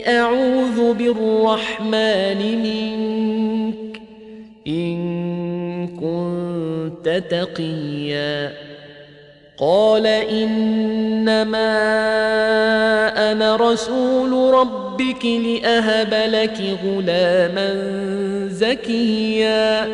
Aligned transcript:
أعوذ 0.00 0.94
بالرحمن 0.94 2.62
منك. 2.62 4.00
إن 4.68 5.02
كنت 5.86 7.22
تقيا. 7.30 8.52
قال 9.58 10.06
إنما 10.06 11.72
أنا 13.32 13.56
رسول 13.56 14.54
ربك 14.54 15.24
لأهب 15.24 16.14
لك 16.14 16.78
غلاما 16.84 17.74
زكيا. 18.48 19.88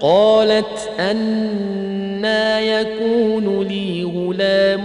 قالت 0.00 0.90
أنا 1.00 2.60
يكون 2.60 3.62
لي 3.62 4.04
غلام 4.04 4.84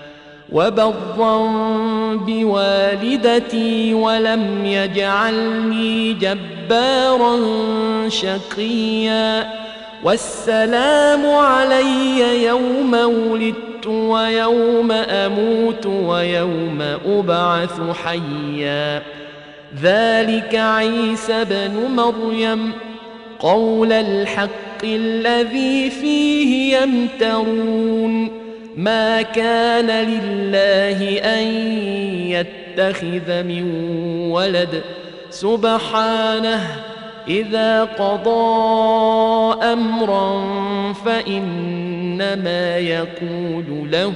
وبرا 0.51 1.47
بوالدتي 2.15 3.93
ولم 3.93 4.65
يجعلني 4.65 6.13
جبارا 6.13 7.39
شقيا. 8.09 9.53
والسلام 10.03 11.25
علي 11.25 12.43
يوم 12.43 12.93
ولدت 12.93 13.87
ويوم 13.87 14.91
أموت 14.91 15.85
ويوم 15.85 16.81
أبعث 17.05 17.79
حيا. 18.03 19.01
ذلك 19.81 20.55
عيسى 20.55 21.43
بن 21.43 21.71
مريم. 21.95 22.71
قول 23.39 23.91
الحق 23.91 24.83
الذي 24.83 25.89
فيه 25.89 26.77
يمترون. 26.77 28.40
ما 28.77 29.21
كان 29.21 30.07
لله 30.07 31.17
أن 31.17 31.43
يتخذ 32.27 33.43
من 33.43 33.63
ولد. 34.31 34.81
سبحانه 35.29 36.67
إذا 37.27 37.83
قضى 37.83 39.63
أمرا 39.63 40.43
فإنما 40.93 42.77
يقول 42.77 43.91
له 43.91 44.13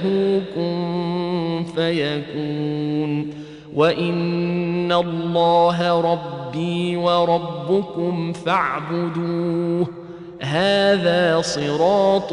كن 0.54 1.64
فيكون. 1.76 3.30
وإن 3.74 4.92
الله 4.92 6.00
ربي 6.00 6.96
وربكم 6.96 8.32
فاعبدوه. 8.32 9.86
هذا 10.40 11.40
صراط 11.40 12.32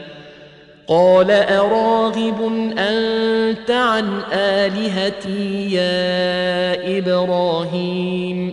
قال 0.91 1.31
أراغب 1.31 2.41
أنت 2.77 3.71
عن 3.71 4.21
آلهتي 4.33 5.71
يا 5.71 6.97
إبراهيم؟ 6.97 8.51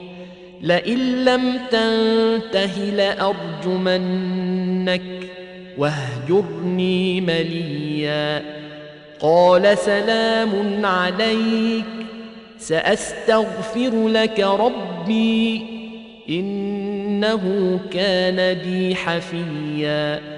لئن 0.62 1.25
لم 1.25 1.59
تنته 1.71 2.75
لأرجمنك 2.97 5.02
واهجرني 5.78 7.21
مليا. 7.21 8.42
قال 9.21 9.78
سلام 9.78 10.87
عليك 10.87 11.85
سأستغفر 12.59 14.09
لك 14.09 14.40
ربي 14.40 15.62
إنه 16.28 17.78
كان 17.92 18.59
بي 18.59 18.95
حفيا. 18.95 20.38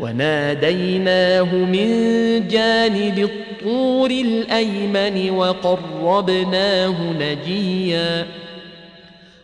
وناديناه 0.00 1.54
من 1.54 1.88
جانب 2.48 3.18
الطور 3.18 4.10
الأيمن 4.10 5.30
وقربناه 5.30 6.94
نجيا 7.20 8.26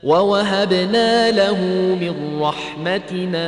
ووهبنا 0.02 1.30
له 1.30 1.61
من 2.00 2.40
رحمتنا 2.40 3.47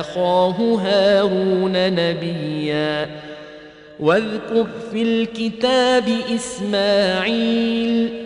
أخاه 0.00 0.56
هارون 0.84 1.72
نبيا 1.94 3.08
واذكر 4.00 4.66
في 4.92 5.02
الكتاب 5.02 6.08
إسماعيل 6.34 8.25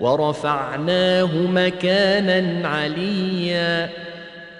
ورفعناه 0.00 1.30
مكانا 1.34 2.68
عليا. 2.68 3.90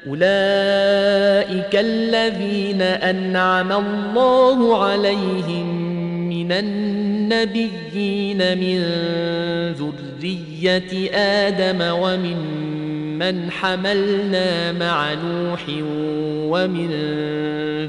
أولئك 0.06 1.74
الذين 1.74 2.82
أنعم 2.82 3.72
الله 3.72 4.84
عليهم 4.84 5.66
من 6.28 6.52
النبيين 6.52 8.38
من 8.58 8.82
ذرية 9.72 11.10
آدم 11.14 11.80
ومن 11.80 12.66
من 13.18 13.50
حملنا 13.50 14.72
مع 14.72 15.14
نوح 15.14 15.60
ومن 16.50 16.90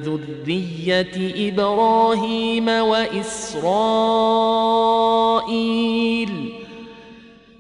ذرية 0.01 1.49
إبراهيم 1.49 2.67
وإسرائيل. 2.69 3.77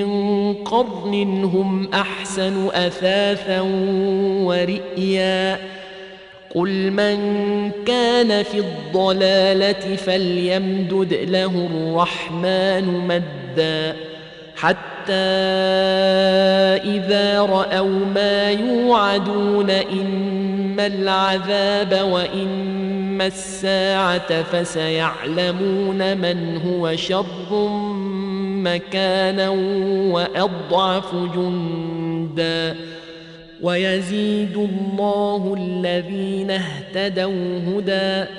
من 0.00 0.54
قرن 0.54 1.44
هم 1.44 1.88
أحسن 1.94 2.68
أثاثا 2.68 3.60
ورئيا. 4.44 5.58
قل 6.54 6.90
من 6.90 7.18
كان 7.86 8.42
في 8.42 8.58
الضلالة 8.58 9.96
فليمدد 9.96 11.14
له 11.14 11.68
الرحمن 11.70 12.84
مدا. 13.08 13.96
حتى 14.56 15.12
إذا 16.84 17.40
رأوا 17.40 18.04
ما 18.14 18.50
يوعدون 18.50 19.70
اما 19.70 20.86
العذاب 20.86 22.08
واما 22.10 23.26
الساعة 23.26 24.42
فسيعلمون 24.42 26.16
من 26.16 26.60
هو 26.66 26.96
شر 26.96 27.24
مكانا 28.62 29.50
وأضعف 30.12 31.14
جندا 31.14 32.76
ويزيد 33.62 34.56
الله 34.56 35.54
الذين 35.58 36.50
اهتدوا 36.50 37.58
هدى 37.66 38.30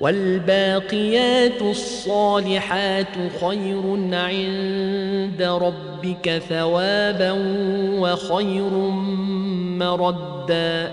والباقيات 0.00 1.62
الصالحات 1.62 3.14
خير 3.40 3.82
عند 4.12 5.42
ربك 5.42 6.42
ثوابا 6.48 7.32
وخير 8.00 8.70
مردا 9.78 10.92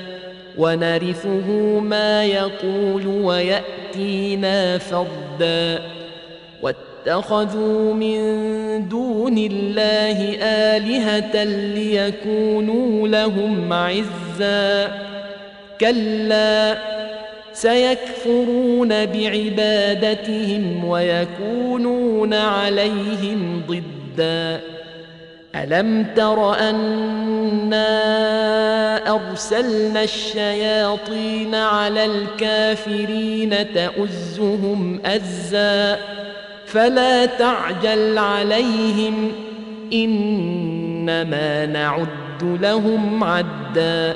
ونرثه 0.57 1.79
ما 1.79 2.25
يقول 2.25 3.07
ويأتينا 3.07 4.77
فردا. 4.77 5.81
واتخذوا 6.61 7.93
من 7.93 8.19
دون 8.89 9.37
الله 9.37 10.37
آلهة 10.43 11.43
ليكونوا 11.43 13.07
لهم 13.07 13.73
عزا. 13.73 14.91
كلا 15.81 16.77
سيكفرون 17.53 19.05
بعبادتهم 19.05 20.85
ويكونون 20.85 22.33
عليهم 22.33 23.63
ضدا. 23.67 24.61
ألم 25.55 26.05
تر 26.15 26.59
أنا 26.59 27.81
أرسلنا 29.15 30.03
الشياطين 30.03 31.55
على 31.55 32.05
الكافرين 32.05 33.55
تؤزهم 33.73 35.01
أزا 35.05 35.99
فلا 36.65 37.25
تعجل 37.25 38.17
عليهم 38.17 39.31
إنما 39.93 41.65
نعد 41.65 42.43
لهم 42.43 43.23
عدا 43.23 44.15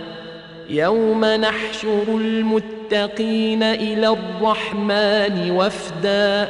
يوم 0.69 1.25
نحشر 1.25 2.03
المتقين 2.07 3.63
إلى 3.63 4.07
الرحمن 4.07 5.51
وفدا 5.51 6.49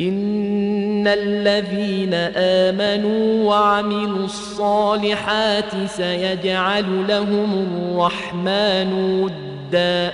ان 0.00 1.08
الذين 1.08 2.14
امنوا 2.36 3.44
وعملوا 3.44 4.24
الصالحات 4.24 5.72
سيجعل 5.86 7.08
لهم 7.08 7.52
الرحمن 7.52 8.92
ودا 9.22 10.12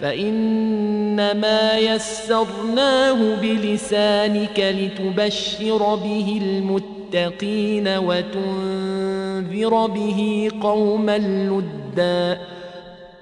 فانما 0.00 1.78
يسرناه 1.78 3.34
بلسانك 3.42 4.60
لتبشر 4.60 5.94
به 5.94 6.40
المتقين 6.42 7.88
وتنذر 7.88 9.86
به 9.86 10.50
قوما 10.62 11.18
لدا 11.18 12.38